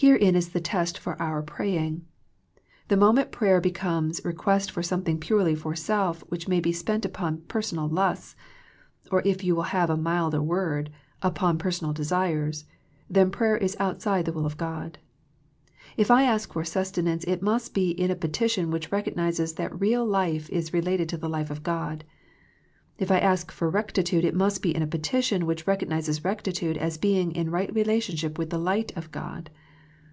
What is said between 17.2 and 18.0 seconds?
it must be